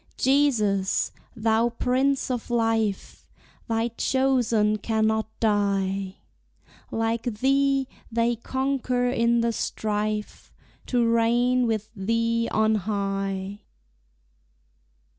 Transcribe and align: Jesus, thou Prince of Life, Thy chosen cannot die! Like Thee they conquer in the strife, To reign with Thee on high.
Jesus, 0.17 1.11
thou 1.35 1.69
Prince 1.69 2.31
of 2.31 2.49
Life, 2.49 3.23
Thy 3.67 3.89
chosen 3.89 4.79
cannot 4.79 5.27
die! 5.39 6.15
Like 6.89 7.21
Thee 7.25 7.87
they 8.11 8.35
conquer 8.35 9.07
in 9.11 9.41
the 9.41 9.53
strife, 9.53 10.51
To 10.87 11.07
reign 11.07 11.67
with 11.67 11.91
Thee 11.95 12.49
on 12.51 12.73
high. 12.73 13.61